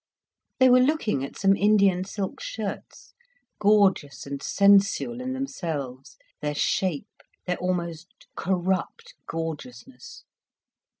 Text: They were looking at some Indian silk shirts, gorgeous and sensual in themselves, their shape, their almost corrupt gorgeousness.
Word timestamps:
They 0.59 0.67
were 0.67 0.79
looking 0.79 1.23
at 1.23 1.37
some 1.37 1.55
Indian 1.55 2.03
silk 2.05 2.41
shirts, 2.41 3.13
gorgeous 3.59 4.25
and 4.25 4.41
sensual 4.41 5.21
in 5.21 5.33
themselves, 5.33 6.17
their 6.41 6.55
shape, 6.55 7.21
their 7.45 7.57
almost 7.57 8.07
corrupt 8.35 9.13
gorgeousness. 9.27 10.23